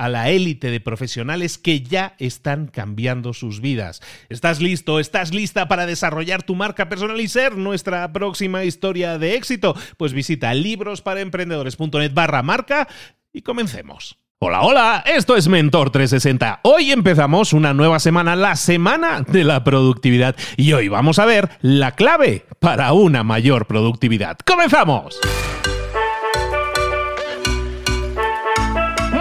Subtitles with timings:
[0.00, 4.00] a la élite de profesionales que ya están cambiando sus vidas.
[4.30, 4.98] ¿Estás listo?
[4.98, 9.76] ¿Estás lista para desarrollar tu marca personal y ser nuestra próxima historia de éxito?
[9.98, 12.88] Pues visita librosparaemprendedores.net barra marca
[13.30, 14.16] y comencemos.
[14.38, 16.60] Hola, hola, esto es Mentor 360.
[16.62, 21.50] Hoy empezamos una nueva semana, la semana de la productividad, y hoy vamos a ver
[21.60, 24.38] la clave para una mayor productividad.
[24.46, 25.20] ¡Comenzamos!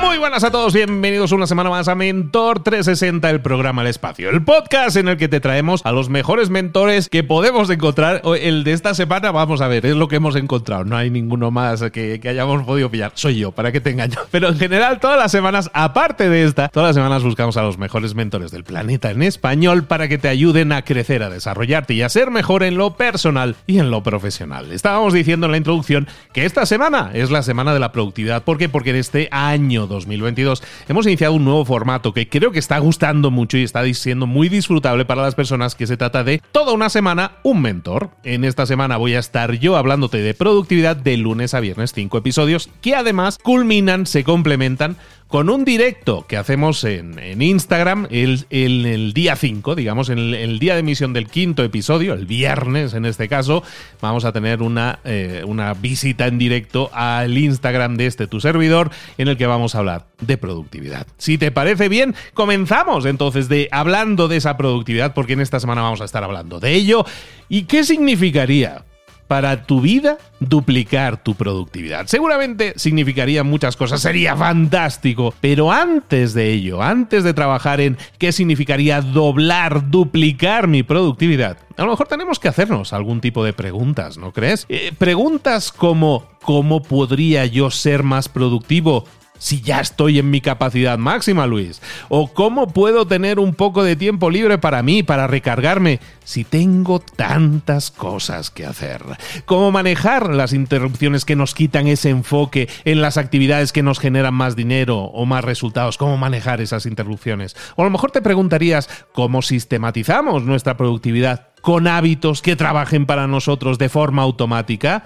[0.09, 4.31] Muy buenas a todos, bienvenidos una semana más a Mentor 360, el programa El Espacio,
[4.31, 8.23] el podcast en el que te traemos a los mejores mentores que podemos encontrar.
[8.41, 11.51] El de esta semana, vamos a ver, es lo que hemos encontrado, no hay ninguno
[11.51, 13.11] más que, hayamos podido pillar.
[13.13, 14.17] Soy yo, para que te engaño.
[14.31, 17.77] Pero en general, todas las semanas, aparte de esta, todas las semanas buscamos a los
[17.77, 22.01] mejores mentores del planeta en español para que te ayuden a crecer, a desarrollarte y
[22.01, 24.71] a ser mejor en lo personal y en lo profesional.
[24.71, 28.43] Estábamos diciendo en la introducción que esta semana es la semana de la productividad.
[28.43, 28.69] ¿Por qué?
[28.69, 33.31] Porque en este año 2022, hemos iniciado un nuevo formato que creo que está gustando
[33.31, 36.89] mucho y está siendo muy disfrutable para las personas que se trata de toda una
[36.89, 38.11] semana un mentor.
[38.23, 42.17] En esta semana voy a estar yo hablándote de productividad de lunes a viernes, cinco
[42.17, 44.97] episodios que además culminan, se complementan
[45.29, 50.73] con un directo que hacemos en, Instagram el, el, día 5, digamos, en el, día
[50.73, 53.61] de emisión del quinto episodio, el viernes en este caso,
[54.01, 58.89] vamos a tener una, eh, una visita en directo al Instagram de este tu servidor
[59.19, 61.05] en el que vamos a hablar de productividad.
[61.19, 65.83] Si te parece bien, comenzamos entonces de hablando de esa productividad, porque en esta semana
[65.83, 67.05] vamos a estar hablando de ello.
[67.49, 68.83] ¿Y qué significaría
[69.29, 72.07] para tu vida duplicar tu productividad.
[72.07, 78.31] Seguramente significaría muchas cosas, sería fantástico, pero antes de ello, antes de trabajar en qué
[78.31, 84.17] significaría doblar, duplicar mi productividad, a lo mejor tenemos que hacernos algún tipo de preguntas,
[84.17, 84.65] ¿no crees?
[84.67, 89.05] Eh, preguntas como ¿cómo podría yo ser más productivo
[89.39, 91.81] si ya estoy en mi capacidad máxima, Luis?
[92.09, 96.99] ¿O cómo puedo tener un poco de tiempo libre para mí, para recargarme, si tengo
[96.99, 99.01] tantas cosas que hacer?
[99.45, 104.33] ¿Cómo manejar las interrupciones que nos quitan ese enfoque en las actividades que nos generan
[104.35, 105.97] más dinero o más resultados?
[105.97, 107.55] ¿Cómo manejar esas interrupciones?
[107.75, 113.27] O a lo mejor te preguntarías, ¿cómo sistematizamos nuestra productividad con hábitos que trabajen para
[113.27, 115.03] nosotros de forma automática?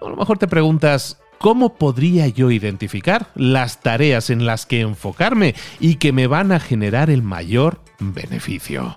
[0.00, 4.80] O a lo mejor te preguntas, ¿Cómo podría yo identificar las tareas en las que
[4.80, 8.96] enfocarme y que me van a generar el mayor beneficio?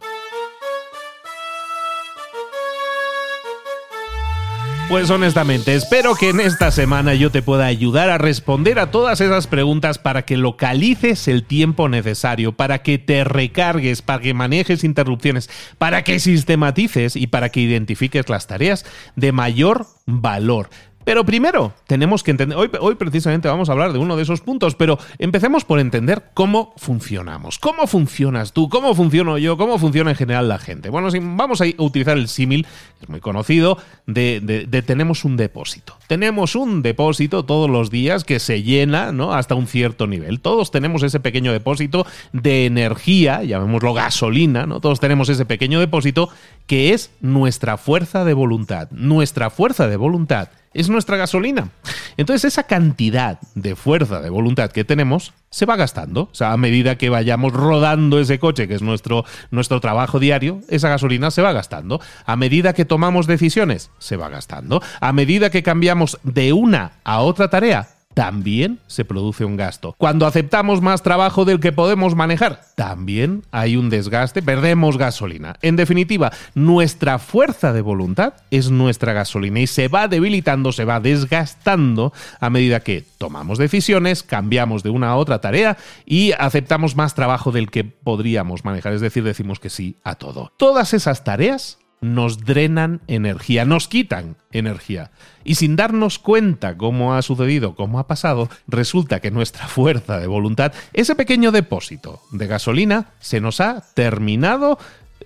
[4.90, 9.22] Pues honestamente, espero que en esta semana yo te pueda ayudar a responder a todas
[9.22, 14.84] esas preguntas para que localices el tiempo necesario, para que te recargues, para que manejes
[14.84, 15.48] interrupciones,
[15.78, 18.84] para que sistematices y para que identifiques las tareas
[19.16, 20.72] de mayor valor
[21.10, 24.76] Pero primero tenemos que entender, hoy, precisamente vamos a hablar de uno de esos puntos,
[24.76, 27.58] pero empecemos por entender cómo funcionamos.
[27.58, 28.70] ¿Cómo funcionas tú?
[28.70, 29.58] ¿Cómo funciono yo?
[29.58, 30.92] ¿Cómo funciona en general la gente?
[30.92, 32.68] Bueno, vamos a utilizar el símil,
[33.02, 34.40] es muy conocido, de,
[34.70, 35.98] de, tenemos un depósito.
[36.06, 40.42] Tenemos un depósito todos los días que se llena hasta un cierto nivel.
[40.42, 44.80] Todos tenemos ese pequeño depósito de energía, llamémoslo gasolina, ¿no?
[44.80, 46.30] Todos tenemos ese pequeño depósito
[46.68, 48.92] que es nuestra fuerza de voluntad.
[48.92, 51.70] Nuestra fuerza de voluntad es nuestra gasolina.
[52.18, 56.24] Entonces esa cantidad de fuerza de voluntad que tenemos se va gastando.
[56.24, 60.62] O sea, a medida que vayamos rodando ese coche, que es nuestro, nuestro trabajo diario,
[60.70, 62.02] esa gasolina se va gastando.
[62.26, 64.82] A medida que tomamos decisiones, se va gastando.
[65.00, 67.88] A medida que cambiamos de una a otra tarea,
[68.20, 69.96] también se produce un gasto.
[69.98, 75.56] Cuando aceptamos más trabajo del que podemos manejar, también hay un desgaste, perdemos gasolina.
[75.62, 81.00] En definitiva, nuestra fuerza de voluntad es nuestra gasolina y se va debilitando, se va
[81.00, 82.12] desgastando
[82.42, 87.54] a medida que tomamos decisiones, cambiamos de una a otra tarea y aceptamos más trabajo
[87.54, 90.52] del que podríamos manejar, es decir, decimos que sí a todo.
[90.58, 95.12] Todas esas tareas nos drenan energía, nos quitan energía.
[95.44, 100.28] Y sin darnos cuenta cómo ha sucedido, cómo ha pasado, resulta que nuestra fuerza de
[100.28, 104.80] voluntad, ese pequeño depósito de gasolina, se nos ha terminado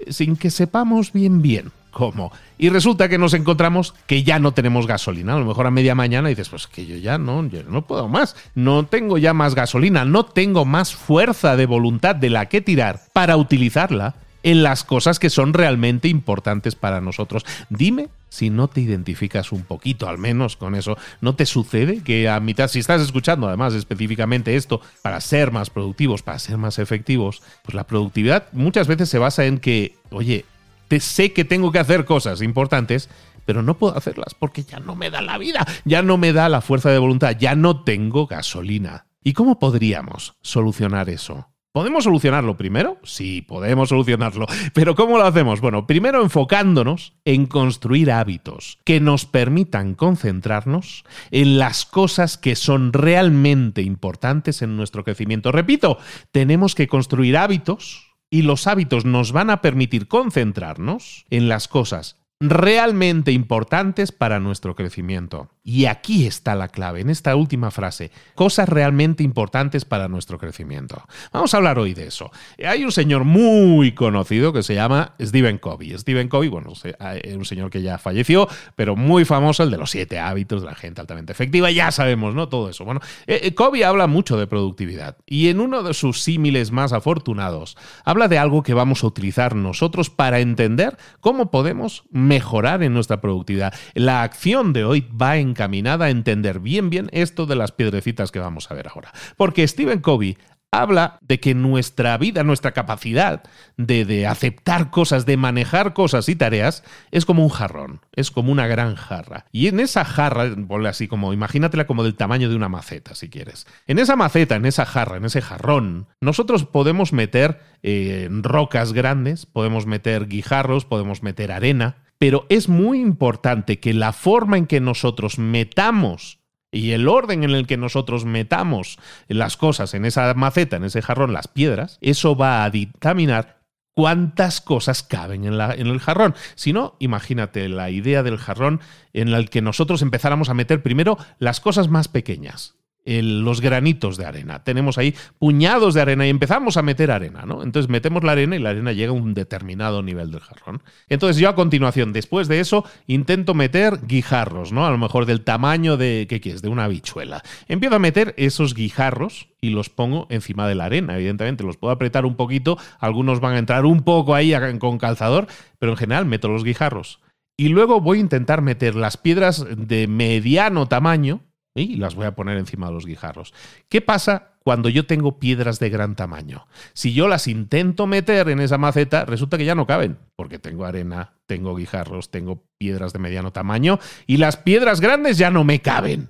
[0.10, 2.34] sin que sepamos bien bien cómo.
[2.58, 5.36] Y resulta que nos encontramos que ya no tenemos gasolina.
[5.36, 8.10] A lo mejor a media mañana dices, pues que yo ya no, yo no puedo
[8.10, 8.36] más.
[8.56, 13.00] No tengo ya más gasolina, no tengo más fuerza de voluntad de la que tirar
[13.14, 17.46] para utilizarla en las cosas que son realmente importantes para nosotros.
[17.70, 20.98] Dime si no te identificas un poquito, al menos con eso.
[21.22, 25.70] ¿No te sucede que a mitad, si estás escuchando además específicamente esto, para ser más
[25.70, 30.46] productivos, para ser más efectivos, pues la productividad muchas veces se basa en que, oye,
[30.88, 33.10] te sé que tengo que hacer cosas importantes,
[33.46, 36.50] pero no puedo hacerlas porque ya no me da la vida, ya no me da
[36.50, 39.06] la fuerza de voluntad, ya no tengo gasolina.
[39.24, 41.53] ¿Y cómo podríamos solucionar eso?
[41.74, 43.00] ¿Podemos solucionarlo primero?
[43.02, 44.46] Sí, podemos solucionarlo.
[44.76, 45.60] Pero ¿cómo lo hacemos?
[45.60, 52.94] Bueno, primero enfocándonos en construir hábitos que nos permitan concentrarnos en las cosas que son
[52.94, 55.52] realmente importantes en nuestro crecimiento.
[55.52, 55.98] Repito,
[56.32, 62.23] tenemos que construir hábitos y los hábitos nos van a permitir concentrarnos en las cosas
[62.40, 65.50] realmente importantes para nuestro crecimiento.
[65.64, 71.02] Y aquí está la clave, en esta última frase, cosas realmente importantes para nuestro crecimiento.
[71.32, 72.32] Vamos a hablar hoy de eso.
[72.66, 75.98] Hay un señor muy conocido que se llama Stephen Covey.
[75.98, 79.92] Stephen Covey, bueno, es un señor que ya falleció, pero muy famoso, el de los
[79.92, 82.50] siete hábitos de la gente altamente efectiva, ya sabemos, ¿no?
[82.50, 82.84] Todo eso.
[82.84, 86.92] Bueno, eh, eh, Covey habla mucho de productividad y en uno de sus símiles más
[86.92, 92.94] afortunados, habla de algo que vamos a utilizar nosotros para entender cómo podemos mejorar en
[92.94, 93.74] nuestra productividad.
[93.94, 98.32] La acción de hoy va en encaminada a entender bien bien esto de las piedrecitas
[98.32, 99.14] que vamos a ver ahora.
[99.38, 100.38] Porque Stephen Covey
[100.72, 103.44] habla de que nuestra vida, nuestra capacidad
[103.78, 108.66] de, aceptar cosas, de manejar cosas y tareas, es como un jarrón, es como una
[108.66, 109.46] gran jarra.
[109.52, 110.56] Y en esa jarra,
[110.88, 113.68] así como, imagínatela como del tamaño de una maceta, si quieres.
[113.86, 119.46] En esa maceta, en esa jarra, en ese jarrón, nosotros podemos meter eh, rocas grandes,
[119.46, 124.80] podemos meter guijarros, podemos meter arena, pero es muy importante que la forma en que
[124.80, 126.40] nosotros metamos
[126.72, 128.98] y el orden en el que nosotros metamos
[129.28, 133.60] las cosas en esa maceta, en ese jarrón, las piedras, eso va a dictaminar
[133.94, 136.34] cuántas cosas caben en, en, el jarrón.
[136.56, 138.80] Si no, imagínate la idea del jarrón
[139.12, 144.26] en el que nosotros empezáramos a meter primero las cosas más pequeñas los granitos de
[144.26, 144.64] arena.
[144.64, 147.64] Tenemos ahí puñados de arena y empezamos a meter arena, ¿no?
[147.64, 150.82] Entonces metemos la arena y la arena llega a un determinado nivel del jarrón.
[151.10, 154.86] Entonces yo a continuación, después de eso, intento meter guijarros, ¿no?
[154.86, 156.62] A lo mejor del tamaño de, ¿qué quieres?
[156.62, 157.44] De una habichuela.
[157.68, 161.64] Empiezo a meter esos guijarros y los pongo encima de la arena, evidentemente.
[161.64, 165.48] Los puedo apretar un poquito, algunos van a entrar un poco ahí con calzador,
[165.80, 167.20] pero en general meto los guijarros.
[167.58, 171.42] Y luego voy a intentar meter las piedras de mediano tamaño,
[171.76, 173.54] y las voy a poner encima de los guijarros.
[173.90, 176.68] ¿Qué pasa cuando yo tengo piedras de gran tamaño?
[176.94, 180.86] Si yo las intento meter en esa maceta, resulta que ya no caben, porque tengo
[180.86, 185.82] arena, tengo guijarros, tengo piedras de mediano tamaño y las piedras grandes ya no me
[185.82, 186.30] caben.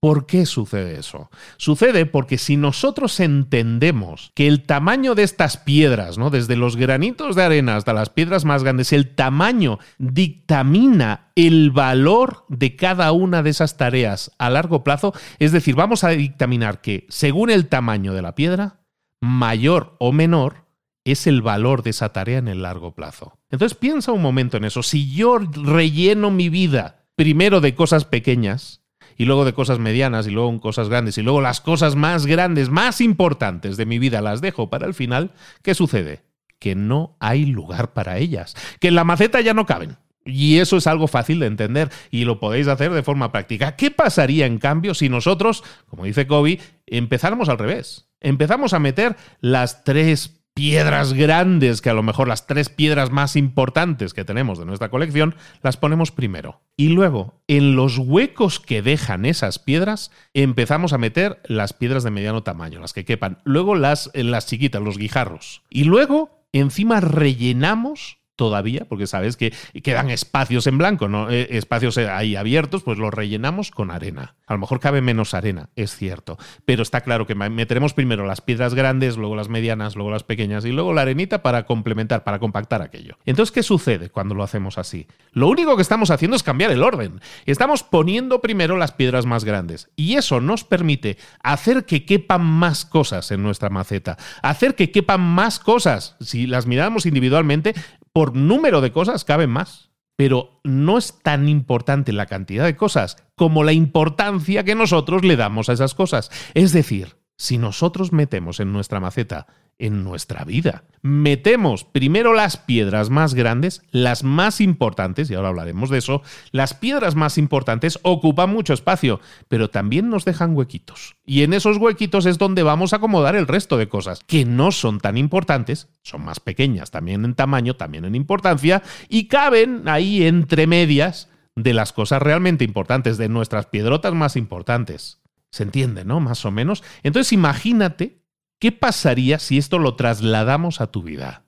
[0.00, 1.30] ¿Por qué sucede eso?
[1.56, 6.30] Sucede porque si nosotros entendemos que el tamaño de estas piedras, ¿no?
[6.30, 12.44] desde los granitos de arena hasta las piedras más grandes, el tamaño dictamina el valor
[12.48, 17.06] de cada una de esas tareas a largo plazo, es decir, vamos a dictaminar que
[17.08, 18.80] según el tamaño de la piedra,
[19.20, 20.66] mayor o menor
[21.04, 23.38] es el valor de esa tarea en el largo plazo.
[23.50, 24.82] Entonces piensa un momento en eso.
[24.82, 28.82] Si yo relleno mi vida primero de cosas pequeñas
[29.16, 32.70] y luego de cosas medianas y luego cosas grandes y luego las cosas más grandes,
[32.70, 35.32] más importantes de mi vida las dejo para el final,
[35.62, 36.22] ¿qué sucede?
[36.58, 39.96] Que no hay lugar para ellas, que en la maceta ya no caben.
[40.26, 43.76] Y eso es algo fácil de entender y lo podéis hacer de forma práctica.
[43.76, 48.08] ¿Qué pasaría en cambio si nosotros, como dice Kobe, empezáramos al revés?
[48.20, 53.36] Empezamos a meter las tres piedras grandes, que a lo mejor las tres piedras más
[53.36, 56.62] importantes que tenemos de nuestra colección, las ponemos primero.
[56.78, 62.10] Y luego, en los huecos que dejan esas piedras, empezamos a meter las piedras de
[62.10, 63.36] mediano tamaño, las que quepan.
[63.44, 65.62] Luego las, las chiquitas, los guijarros.
[65.68, 69.52] Y luego, encima rellenamos todavía, porque sabes que
[69.82, 71.30] quedan espacios en blanco, ¿no?
[71.30, 74.34] Eh, espacios ahí abiertos, pues los rellenamos con arena.
[74.46, 78.40] A lo mejor cabe menos arena, es cierto, pero está claro que meteremos primero las
[78.40, 82.38] piedras grandes, luego las medianas, luego las pequeñas y luego la arenita para complementar, para
[82.38, 83.18] compactar aquello.
[83.24, 85.06] Entonces, ¿qué sucede cuando lo hacemos así?
[85.32, 87.20] Lo único que estamos haciendo es cambiar el orden.
[87.46, 92.84] Estamos poniendo primero las piedras más grandes y eso nos permite hacer que quepan más
[92.84, 96.16] cosas en nuestra maceta, hacer que quepan más cosas.
[96.20, 97.74] Si las miramos individualmente,
[98.16, 99.90] por número de cosas caben más.
[100.16, 105.36] Pero no es tan importante la cantidad de cosas como la importancia que nosotros le
[105.36, 106.30] damos a esas cosas.
[106.54, 110.84] Es decir, si nosotros metemos en nuestra maceta en nuestra vida.
[111.02, 116.74] Metemos primero las piedras más grandes, las más importantes, y ahora hablaremos de eso, las
[116.74, 121.16] piedras más importantes ocupan mucho espacio, pero también nos dejan huequitos.
[121.24, 124.72] Y en esos huequitos es donde vamos a acomodar el resto de cosas, que no
[124.72, 130.24] son tan importantes, son más pequeñas también en tamaño, también en importancia, y caben ahí
[130.24, 135.20] entre medias de las cosas realmente importantes, de nuestras piedrotas más importantes.
[135.50, 136.20] ¿Se entiende, no?
[136.20, 136.82] Más o menos.
[137.02, 138.25] Entonces imagínate
[138.58, 141.44] ¿Qué pasaría si esto lo trasladamos a tu vida?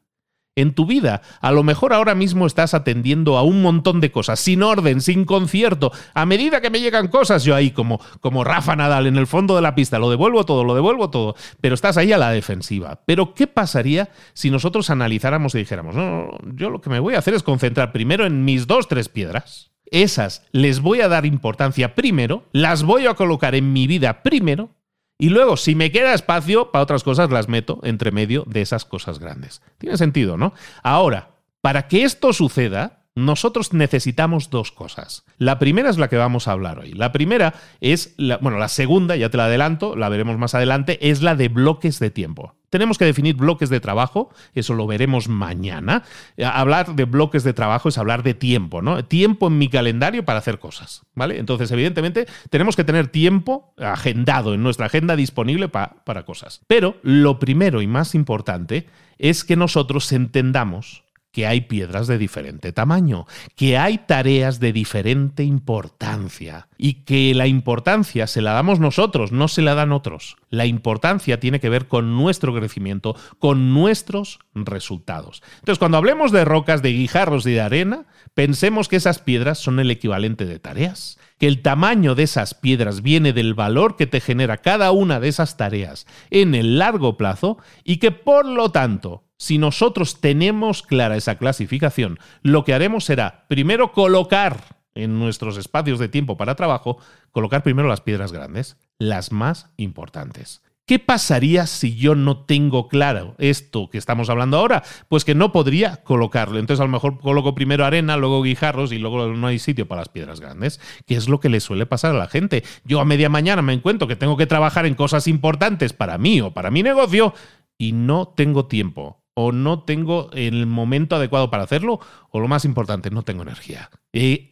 [0.57, 4.41] En tu vida, a lo mejor ahora mismo estás atendiendo a un montón de cosas,
[4.41, 5.93] sin orden, sin concierto.
[6.15, 9.55] A medida que me llegan cosas, yo ahí como, como Rafa Nadal en el fondo
[9.55, 13.03] de la pista, lo devuelvo todo, lo devuelvo todo, pero estás ahí a la defensiva.
[13.07, 17.21] Pero ¿qué pasaría si nosotros analizáramos y dijéramos, no, yo lo que me voy a
[17.21, 19.71] hacer es concentrar primero en mis dos, tres piedras?
[19.87, 24.71] Esas les voy a dar importancia primero, las voy a colocar en mi vida primero
[25.19, 28.85] y luego, si me queda espacio para otras cosas, las meto entre medio de esas
[28.85, 29.63] cosas grandes.
[29.79, 30.55] Tiene sentido, ¿no?
[30.85, 35.25] Ahora, para que esto suceda, nosotros necesitamos dos cosas.
[35.37, 36.93] La primera es la que vamos a hablar hoy.
[36.93, 41.11] La primera es, la, bueno, la segunda, ya te la adelanto, la veremos más adelante,
[41.11, 42.55] es la de bloques de tiempo.
[42.71, 46.03] Tenemos que definir bloques de trabajo, eso lo veremos mañana.
[46.37, 49.03] Eh, hablar de bloques de trabajo es hablar de tiempo, ¿no?
[49.05, 51.39] Tiempo en mi calendario para hacer cosas, ¿vale?
[51.39, 56.61] Entonces, evidentemente, tenemos que tener tiempo agendado en nuestra agenda disponible para cosas.
[56.67, 58.87] Pero lo primero y más importante
[59.19, 61.05] es que nosotros entendamos
[61.39, 67.47] que hay piedras de diferente tamaño, que hay tareas de diferente importancia y que la
[67.47, 70.35] importancia se la damos nosotros, no se la dan otros.
[70.51, 75.45] La importancia tiene que ver con nuestro crecimiento, con nuestros resultados.
[75.61, 79.79] Entonces, cuando hablemos de rocas, de guijarros y de arena, pensemos que esas piedras son
[79.79, 84.21] el equivalente de tareas, que el tamaño de esas piedras viene del valor que te
[84.21, 89.28] genera cada una de esas tareas en el largo plazo y que por lo tanto
[89.39, 95.99] si nosotros tenemos clara esa clasificación, lo que haremos será primero colocar en nuestros espacios
[95.99, 96.99] de tiempo para trabajo,
[97.31, 100.63] colocar primero las piedras grandes, las más importantes.
[100.87, 104.83] ¿Qué pasaría si yo no tengo claro esto que estamos hablando ahora?
[105.09, 106.59] Pues que no podría colocarlo.
[106.59, 110.01] Entonces a lo mejor coloco primero arena, luego guijarros y luego no hay sitio para
[110.01, 112.65] las piedras grandes, que es lo que le suele pasar a la gente.
[112.85, 116.41] Yo a media mañana me encuentro que tengo que trabajar en cosas importantes para mí
[116.41, 117.35] o para mi negocio
[117.77, 122.65] y no tengo tiempo o no tengo el momento adecuado para hacerlo, o lo más
[122.65, 123.89] importante, no tengo energía.
[124.13, 124.51] He,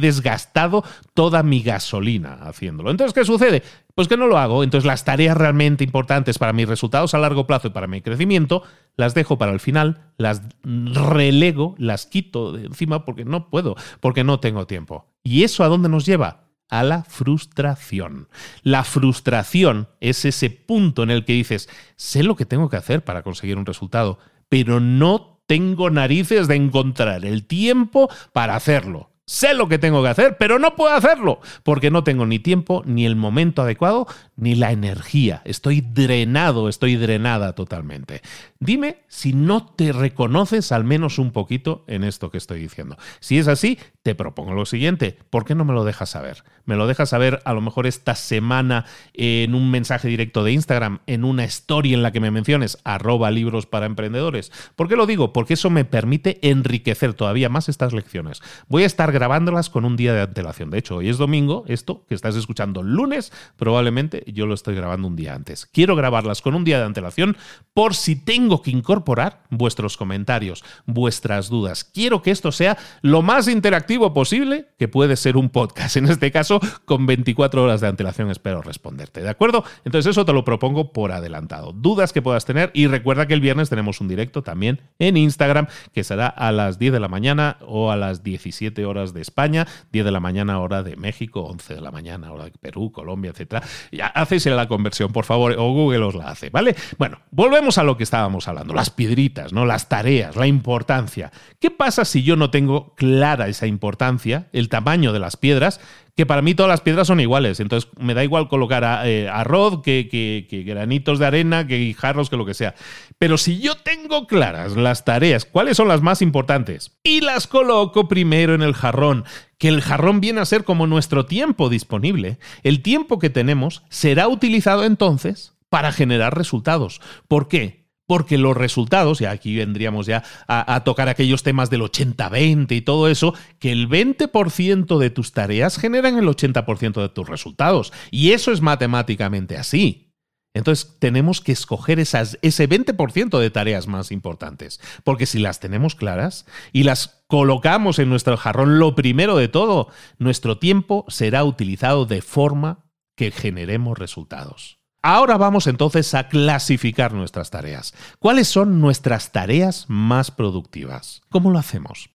[0.00, 2.92] desgastado toda mi gasolina haciéndolo.
[2.92, 3.64] Entonces, ¿qué sucede?
[3.96, 4.62] Pues que no lo hago.
[4.62, 8.62] Entonces, las tareas realmente importantes para mis resultados a largo plazo y para mi crecimiento,
[8.96, 14.22] las dejo para el final, las relego, las quito de encima porque no puedo, porque
[14.22, 15.06] no tengo tiempo.
[15.24, 16.47] ¿Y eso a dónde nos lleva?
[16.68, 18.28] A la frustración.
[18.62, 23.04] La frustración es ese punto en el que dices, sé lo que tengo que hacer
[23.04, 29.10] para conseguir un resultado, pero no tengo narices de encontrar el tiempo para hacerlo.
[29.28, 32.82] Sé lo que tengo que hacer, pero no puedo hacerlo, porque no tengo ni tiempo,
[32.86, 34.06] ni el momento adecuado,
[34.36, 35.42] ni la energía.
[35.44, 38.22] Estoy drenado, estoy drenada totalmente.
[38.58, 42.96] Dime si no te reconoces al menos un poquito en esto que estoy diciendo.
[43.20, 45.18] Si es así, te propongo lo siguiente.
[45.28, 46.42] ¿Por qué no me lo dejas saber?
[46.64, 51.00] Me lo dejas saber a lo mejor esta semana en un mensaje directo de Instagram,
[51.06, 54.52] en una story en la que me menciones, arroba libros para emprendedores.
[54.74, 55.34] ¿Por qué lo digo?
[55.34, 58.40] Porque eso me permite enriquecer todavía más estas lecciones.
[58.68, 60.70] Voy a estar grabándolas con un día de antelación.
[60.70, 65.08] De hecho, hoy es domingo, esto que estás escuchando lunes, probablemente yo lo estoy grabando
[65.08, 65.66] un día antes.
[65.66, 67.36] Quiero grabarlas con un día de antelación
[67.74, 71.82] por si tengo que incorporar vuestros comentarios, vuestras dudas.
[71.82, 75.96] Quiero que esto sea lo más interactivo posible que puede ser un podcast.
[75.96, 79.20] En este caso, con 24 horas de antelación espero responderte.
[79.20, 79.64] ¿De acuerdo?
[79.84, 81.72] Entonces eso te lo propongo por adelantado.
[81.72, 85.66] Dudas que puedas tener y recuerda que el viernes tenemos un directo también en Instagram
[85.92, 90.04] que será a las 10 de la mañana o a las 17 de España, 10
[90.04, 93.62] de la mañana hora de México, 11 de la mañana hora de Perú, Colombia, etcétera.
[93.92, 96.76] Ya hacéis la conversión, por favor, o Google os la hace, ¿vale?
[96.98, 99.66] Bueno, volvemos a lo que estábamos hablando, las piedritas, ¿no?
[99.66, 101.32] Las tareas, la importancia.
[101.60, 105.80] ¿Qué pasa si yo no tengo clara esa importancia, el tamaño de las piedras?
[106.18, 107.60] Que para mí todas las piedras son iguales.
[107.60, 112.36] Entonces me da igual colocar eh, arroz que, que, granitos de arena, que jarros, que
[112.36, 112.74] lo que sea.
[113.18, 118.08] Pero si yo tengo claras las tareas, cuáles son las más importantes, y las coloco
[118.08, 119.26] primero en el jarrón,
[119.58, 124.26] que el jarrón viene a ser como nuestro tiempo disponible, el tiempo que tenemos será
[124.26, 127.00] utilizado entonces para generar resultados.
[127.28, 127.86] ¿Por qué?
[128.08, 133.06] Porque los resultados, y aquí vendríamos ya a, tocar aquellos temas del 80-20 y todo
[133.06, 137.92] eso, que el 20% de tus tareas generan el 80% de tus resultados.
[138.10, 140.14] Y eso es matemáticamente así.
[140.54, 145.94] Entonces tenemos que escoger esas, ese 20% de tareas más importantes, porque si las tenemos
[145.94, 152.06] claras y las colocamos en nuestro jarrón, lo primero de todo, nuestro tiempo será utilizado
[152.06, 152.86] de forma
[153.16, 154.77] que generemos resultados.
[155.10, 157.94] Ahora vamos entonces a clasificar nuestras tareas.
[158.18, 161.22] ¿Cuáles son nuestras tareas más productivas?
[161.30, 162.10] ¿Cómo lo hacemos?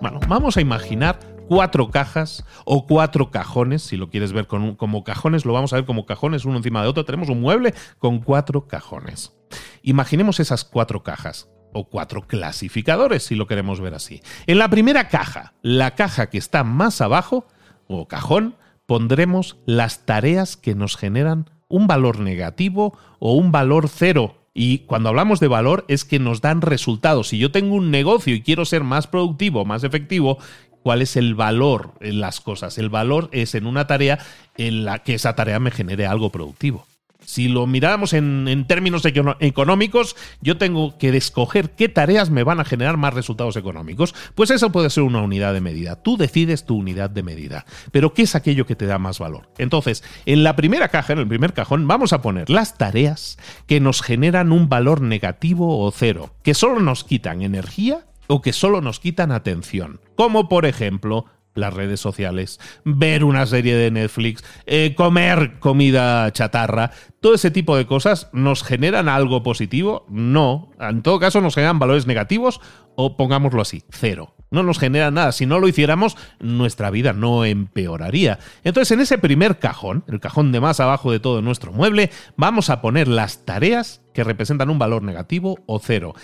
[0.00, 5.44] Bueno, vamos a imaginar cuatro cajas o cuatro cajones, si lo quieres ver como cajones,
[5.44, 7.04] lo vamos a ver como cajones uno encima de otro.
[7.04, 9.36] Tenemos un mueble con cuatro cajones.
[9.82, 14.22] Imaginemos esas cuatro cajas o cuatro clasificadores, si lo queremos ver así.
[14.46, 17.46] En la primera caja, la caja que está más abajo,
[17.86, 18.54] o cajón,
[18.86, 24.36] pondremos las tareas que nos generan un valor negativo o un valor cero.
[24.54, 27.28] Y cuando hablamos de valor es que nos dan resultados.
[27.28, 30.38] Si yo tengo un negocio y quiero ser más productivo, más efectivo,
[30.82, 32.78] ¿cuál es el valor en las cosas?
[32.78, 34.18] El valor es en una tarea
[34.56, 36.87] en la que esa tarea me genere algo productivo.
[37.28, 42.64] Si lo miráramos en, términos económicos, yo tengo que escoger qué tareas me van a
[42.64, 44.14] generar más resultados económicos.
[44.34, 46.02] Pues eso puede ser una unidad de medida.
[46.02, 47.66] Tú decides tu unidad de medida.
[47.92, 49.50] Pero ¿qué es aquello que te da más valor?
[49.58, 53.36] Entonces, en la primera caja, en el primer cajón, vamos a poner las tareas
[53.66, 58.54] que nos generan un valor negativo o cero, que solo nos quitan energía o que
[58.54, 60.00] solo nos quitan atención.
[60.16, 61.26] Como por ejemplo
[61.58, 67.76] las redes sociales, ver una serie de Netflix, eh, comer comida chatarra, todo ese tipo
[67.76, 70.06] de cosas nos generan algo positivo?
[70.08, 72.60] No, en todo caso nos generan valores negativos
[72.94, 74.34] o pongámoslo así, cero.
[74.50, 75.32] No nos genera nada.
[75.32, 78.38] Si no lo hiciéramos, nuestra vida no empeoraría.
[78.64, 82.70] Entonces, en ese primer cajón, el cajón de más abajo de todo nuestro mueble, vamos
[82.70, 86.14] a poner las tareas que representan un valor negativo o cero.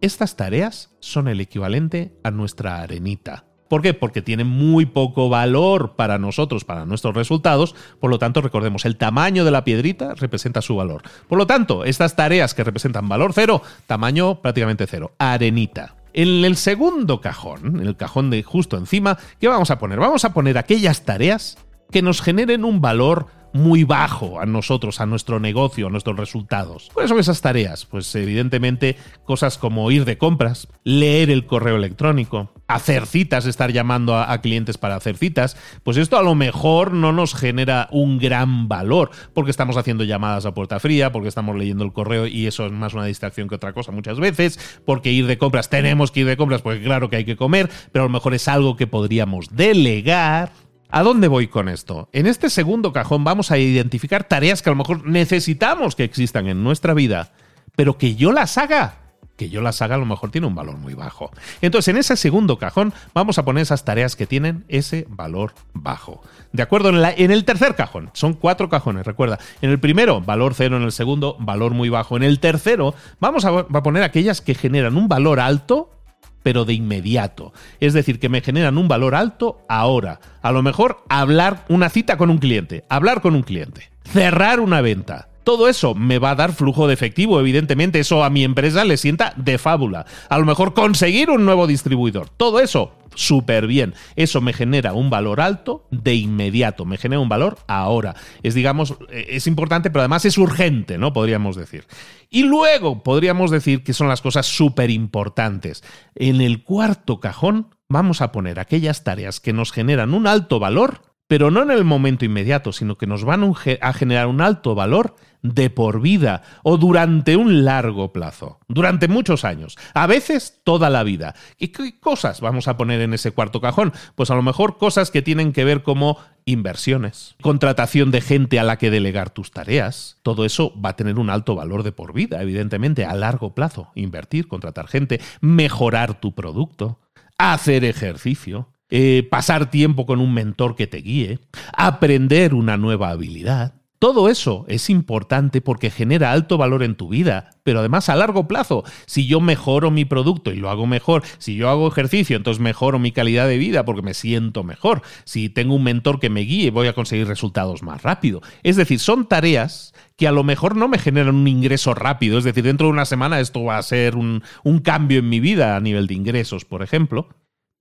[0.00, 3.44] Estas tareas son el equivalente a nuestra arenita.
[3.72, 3.94] ¿Por qué?
[3.94, 7.74] Porque tiene muy poco valor para nosotros, para nuestros resultados.
[8.00, 11.00] Por lo tanto, recordemos, el tamaño de la piedrita representa su valor.
[11.26, 15.94] Por lo tanto, estas tareas que representan valor cero, tamaño prácticamente cero, arenita.
[16.12, 19.98] En el segundo cajón, en el cajón de justo encima, ¿qué vamos a poner?
[19.98, 21.56] Vamos a poner aquellas tareas
[21.90, 26.90] que nos generen un valor muy bajo a nosotros, a nuestro negocio, a nuestros resultados.
[26.92, 27.86] ¿Cuáles son esas tareas?
[27.86, 34.16] Pues evidentemente cosas como ir de compras, leer el correo electrónico, hacer citas, estar llamando
[34.16, 38.68] a, clientes para hacer citas, pues esto a lo mejor no nos genera un gran
[38.68, 42.66] valor, porque estamos haciendo llamadas a puerta fría, porque estamos leyendo el correo y eso
[42.66, 46.20] es más una distracción que otra cosa muchas veces, porque ir de compras, tenemos que
[46.20, 48.76] ir de compras porque claro que hay que comer, pero a lo mejor es algo
[48.76, 50.52] que podríamos delegar
[50.94, 52.10] ¿A dónde voy con esto?
[52.12, 56.48] En este segundo cajón vamos a identificar tareas que a lo mejor necesitamos que existan
[56.48, 57.32] en nuestra vida,
[57.74, 58.96] pero que yo las haga.
[59.38, 61.30] Que yo las haga a lo mejor tiene un valor muy bajo.
[61.62, 66.20] Entonces, en ese segundo cajón vamos a poner esas tareas que tienen ese valor bajo.
[66.52, 69.38] De acuerdo, en, el tercer cajón, son cuatro cajones, recuerda.
[69.62, 72.18] En el primero, valor cero, en el segundo, valor muy bajo.
[72.18, 76.01] En el tercero, vamos a poner aquellas que generan un valor alto
[76.42, 77.52] pero de inmediato.
[77.80, 80.20] Es decir, que me generan un valor alto ahora.
[80.42, 84.80] A lo mejor hablar una cita con un cliente, hablar con un cliente, cerrar una
[84.80, 85.28] venta.
[85.44, 88.96] Todo eso me va a dar flujo de efectivo, evidentemente eso a mi empresa le
[88.96, 90.06] sienta de fábula.
[90.28, 92.28] A lo mejor conseguir un nuevo distribuidor.
[92.28, 93.94] Todo eso súper bien.
[94.16, 98.14] Eso me genera un valor alto de inmediato, me genera un valor ahora.
[98.42, 101.12] Es, digamos, eh, es importante, pero además es urgente, ¿no?
[101.12, 101.84] Podríamos decir.
[102.30, 105.82] Y luego podríamos decir que son las cosas súper importantes.
[106.14, 111.02] En el cuarto cajón vamos a poner aquellas tareas que nos generan un alto valor,
[111.26, 115.14] pero no en el momento inmediato, sino que nos van a generar un alto valor
[115.42, 121.02] de por vida o durante un largo plazo, durante muchos años, a veces toda la
[121.02, 121.34] vida.
[121.58, 123.92] ¿Y qué cosas vamos a poner en ese cuarto cajón?
[124.14, 128.64] Pues a lo mejor cosas que tienen que ver como inversiones, contratación de gente a
[128.64, 130.18] la que delegar tus tareas.
[130.22, 133.90] Todo eso va a tener un alto valor de por vida, evidentemente, a largo plazo.
[133.94, 137.00] Invertir, contratar gente, mejorar tu producto,
[137.38, 138.68] hacer ejercicio.
[138.94, 141.38] Eh, pasar tiempo con un mentor que te guíe,
[141.72, 143.72] aprender una nueva habilidad,
[144.02, 148.48] todo eso es importante porque genera alto valor en tu vida, pero además a largo
[148.48, 148.82] plazo.
[149.06, 152.98] Si yo mejoro mi producto y lo hago mejor, si yo hago ejercicio, entonces mejoro
[152.98, 155.02] mi calidad de vida porque me siento mejor.
[155.22, 158.42] Si tengo un mentor que me guíe, voy a conseguir resultados más rápido.
[158.64, 162.38] Es decir, son tareas que a lo mejor no me generan un ingreso rápido.
[162.38, 165.38] Es decir, dentro de una semana esto va a ser un, un cambio en mi
[165.38, 167.28] vida a nivel de ingresos, por ejemplo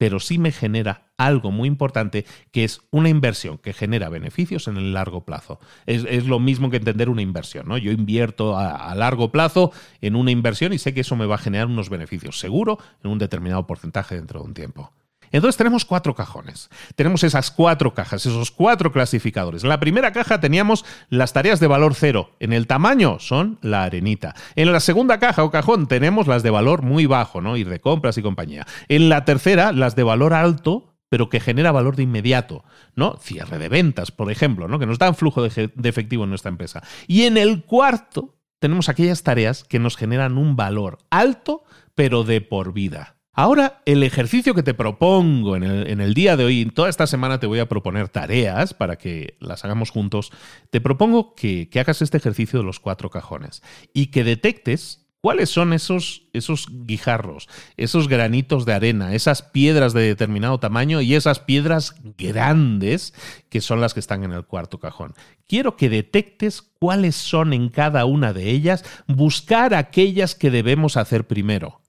[0.02, 4.78] pero sí me genera algo muy importante, que es una inversión que genera beneficios en
[4.78, 5.60] el largo plazo.
[5.86, 7.78] Es, lo mismo que entender una inversión, ¿no?
[7.78, 11.38] Yo invierto a, largo plazo en una inversión y sé que eso me va a
[11.38, 14.92] generar unos beneficios seguro en un determinado porcentaje dentro de un tiempo.
[15.32, 16.70] Entonces tenemos cuatro cajones.
[16.96, 19.64] Tenemos esas cuatro cajas, esos cuatro clasificadores.
[19.64, 22.32] En la primera caja teníamos las tareas de valor cero.
[22.40, 24.36] En el tamaño son la arenita.
[24.56, 27.58] En la segunda caja o cajón tenemos las de valor muy bajo, ¿no?
[27.58, 28.66] Ir de compras y compañía.
[28.88, 32.64] En la tercera, las de valor alto, pero que genera valor de inmediato,
[32.96, 33.18] ¿no?
[33.18, 34.80] Cierre de ventas, por ejemplo, ¿no?
[34.80, 36.82] Que nos dan flujo de, de efectivo en nuestra empresa.
[37.08, 41.64] Y en el cuarto tenemos aquellas tareas que nos generan un valor alto,
[41.96, 43.21] pero de por vida.
[43.34, 47.48] Ahora, el ejercicio que te propongo en el, día de hoy, toda esta semana te
[47.48, 50.32] voy a proponer tareas para que las hagamos juntos.
[50.70, 53.64] Te propongo que, hagas este ejercicio de los cuatro cajones
[53.94, 60.02] y que detectes cuáles son esos, esos guijarros, esos granitos de arena, esas piedras de
[60.02, 63.14] determinado tamaño y esas piedras grandes
[63.48, 65.14] que son las que están en el cuarto cajón.
[65.48, 71.28] Quiero que detectes cuáles son en cada una de ellas, buscar aquellas que debemos hacer
[71.28, 71.82] primero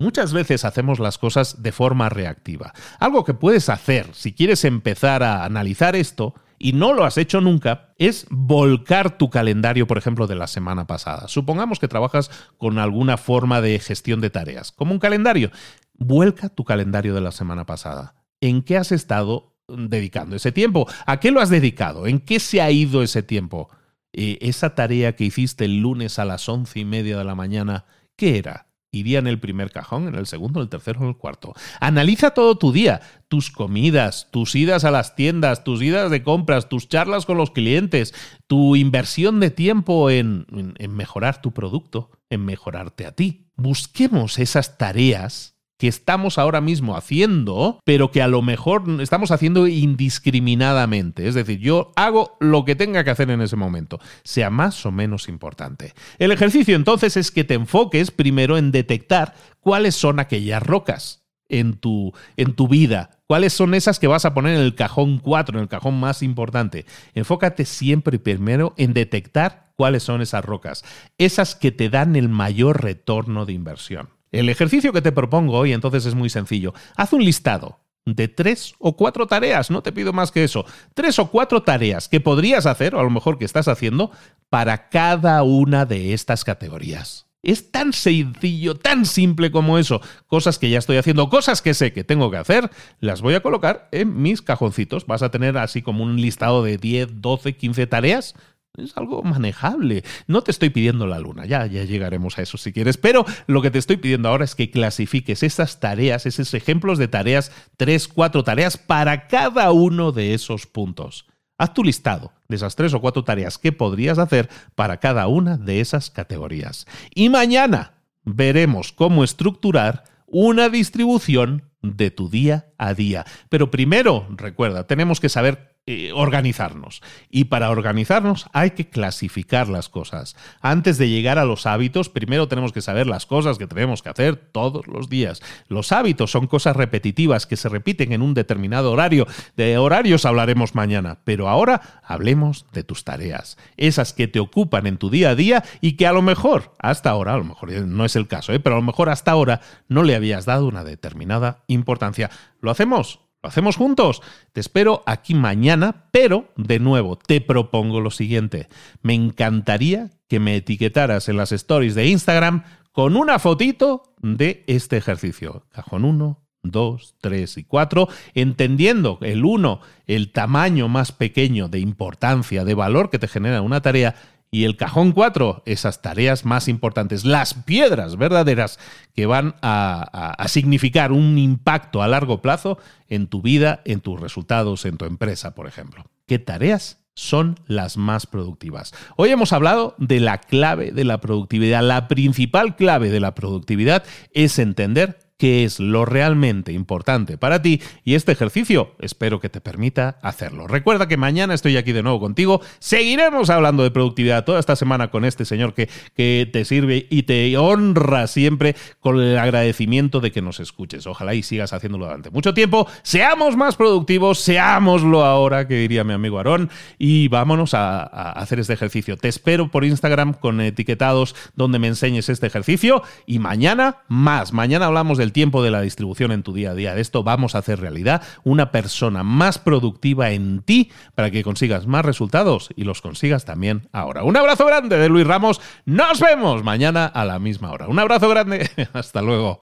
[0.00, 2.72] Muchas veces hacemos las cosas de forma reactiva.
[2.98, 7.42] Algo que puedes hacer si quieres empezar a analizar esto y no lo has hecho
[7.42, 11.28] nunca, es volcar tu calendario, por ejemplo, de la semana pasada.
[11.28, 15.50] Supongamos que trabajas con alguna forma de gestión de tareas, como un calendario.
[15.94, 18.14] Vuelca tu calendario de la semana pasada.
[18.40, 20.88] ¿En qué has estado dedicando ese tiempo?
[21.04, 22.06] ¿A qué lo has dedicado?
[22.06, 23.68] ¿En qué se ha ido ese tiempo?
[24.14, 27.84] Eh, esa tarea que hiciste el lunes a las once y media de la mañana,
[28.16, 28.69] ¿qué era?
[28.92, 31.54] Iría en el primer cajón, en el segundo, en el tercero, en el cuarto.
[31.80, 36.68] Analiza todo tu día, tus comidas, tus idas a las tiendas, tus idas de compras,
[36.68, 38.14] tus charlas con los clientes,
[38.46, 43.46] tu inversión de tiempo en, en mejorar tu producto, en mejorarte a ti.
[43.56, 49.66] Busquemos esas tareas que estamos ahora mismo haciendo, pero que a lo mejor estamos haciendo
[49.66, 51.26] indiscriminadamente.
[51.26, 54.92] Es decir, yo hago lo que tenga que hacer en ese momento, sea más o
[54.92, 55.94] menos importante.
[56.18, 61.72] El ejercicio entonces es que te enfoques primero en detectar cuáles son aquellas rocas en
[61.72, 63.22] tu, en tu vida.
[63.26, 66.22] ¿Cuáles son esas que vas a poner en el cajón 4, en el cajón más
[66.22, 66.84] importante?
[67.14, 70.84] Enfócate siempre primero en detectar cuáles son esas rocas,
[71.16, 74.19] esas que te dan el mayor retorno de inversión.
[74.32, 76.72] El ejercicio que te propongo hoy entonces es muy sencillo.
[76.96, 80.64] Haz un listado de tres o cuatro tareas, no te pido más que eso,
[80.94, 84.10] tres o cuatro tareas que podrías hacer, o a lo mejor que estás haciendo,
[84.48, 87.26] para cada una de estas categorías.
[87.42, 90.02] Es tan sencillo, tan simple como eso.
[90.26, 93.40] Cosas que ya estoy haciendo, cosas que sé que tengo que hacer, las voy a
[93.40, 95.06] colocar en mis cajoncitos.
[95.06, 98.34] Vas a tener así como un listado de 10, 12, 15 tareas
[98.76, 100.04] es algo manejable.
[100.26, 103.62] No te estoy pidiendo la luna, ya, ya llegaremos a eso si quieres, pero lo
[103.62, 108.08] que te estoy pidiendo ahora es que clasifiques esas tareas, esos ejemplos de tareas, tres,
[108.08, 111.26] cuatro tareas para cada uno de esos puntos.
[111.58, 115.58] Haz tu listado de esas tres o cuatro tareas que podrías hacer para cada una
[115.58, 116.86] de esas categorías.
[117.14, 123.26] Y mañana veremos cómo estructurar una distribución de tu día a día.
[123.48, 127.02] Pero primero, recuerda, tenemos que saber eh, organizarnos.
[127.30, 130.36] Y para organizarnos hay que clasificar las cosas.
[130.60, 134.08] Antes de llegar a los hábitos, primero tenemos que saber las cosas que tenemos que
[134.08, 135.42] hacer todos los días.
[135.66, 139.26] Los hábitos son cosas repetitivas que se repiten en un determinado horario.
[139.56, 144.96] De horarios hablaremos mañana, pero ahora hablemos de tus tareas, esas que te ocupan en
[144.96, 148.04] tu día a día y que a lo mejor, hasta ahora, a lo mejor no
[148.04, 148.60] es el caso, ¿eh?
[148.60, 152.30] pero a lo mejor hasta ahora no le habías dado una determinada importancia.
[152.60, 153.29] ¿Lo hacemos?
[153.42, 154.20] ¿Lo hacemos juntos?
[154.52, 158.68] Te espero aquí mañana, pero de nuevo te propongo lo siguiente.
[159.00, 164.98] Me encantaría que me etiquetaras en las stories de Instagram con una fotito de este
[164.98, 165.64] ejercicio.
[165.70, 172.64] Cajón 1, 2, 3 y 4, entendiendo el 1, el tamaño más pequeño de importancia,
[172.66, 174.16] de valor que te genera una tarea,
[174.50, 178.78] y el cajón 4, esas tareas más importantes, las piedras verdaderas
[179.14, 184.20] que van a, a, significar un impacto a largo plazo en tu vida, en tus
[184.20, 186.04] resultados, en tu empresa, por ejemplo.
[186.26, 188.94] ¿Qué tareas son las más productivas.
[189.16, 191.82] Hoy hemos hablado de la clave de la productividad.
[191.82, 197.80] La principal clave de la productividad es entender qué es lo realmente importante para ti
[198.04, 200.66] y este ejercicio espero que te permita hacerlo.
[200.66, 202.60] Recuerda que mañana estoy aquí de nuevo contigo.
[202.78, 207.22] Seguiremos hablando de productividad toda esta semana con este señor que, que te sirve y
[207.22, 211.06] te honra siempre con el agradecimiento de que nos escuches.
[211.06, 212.86] Ojalá y sigas haciéndolo durante mucho tiempo.
[213.02, 218.60] Seamos más productivos, seámoslo ahora, que diría mi amigo Aarón, y vámonos a, a hacer
[218.60, 219.16] este ejercicio.
[219.16, 224.52] Te espero por Instagram con etiquetados donde me enseñes este ejercicio y mañana más.
[224.52, 226.94] Mañana hablamos del tiempo de la distribución en tu día a día.
[226.94, 231.86] De esto vamos a hacer realidad una persona más productiva en ti para que consigas
[231.86, 234.24] más resultados y los consigas también ahora.
[234.24, 235.60] Un abrazo grande de Luis Ramos.
[235.84, 237.88] Nos vemos mañana a la misma hora.
[237.88, 238.70] Un abrazo grande.
[238.92, 239.58] Hasta luego.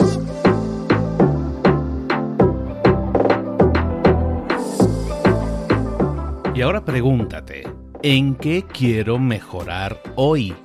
[6.59, 7.69] Y ahora pregúntate,
[8.03, 10.57] ¿en qué quiero mejorar hoy?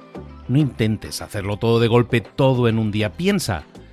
[0.47, 3.13] No intentes hacerlo todo de golpe, todo en un día.
[3.13, 3.63] Piensa,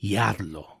[0.00, 0.80] y hazlo.